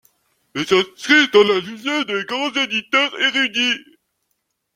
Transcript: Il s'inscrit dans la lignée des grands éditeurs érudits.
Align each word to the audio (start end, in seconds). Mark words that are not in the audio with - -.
Il 0.55 0.65
s'inscrit 0.65 1.27
dans 1.31 1.43
la 1.43 1.59
lignée 1.59 2.05
des 2.05 2.25
grands 2.25 2.51
éditeurs 2.53 3.19
érudits. 3.21 3.85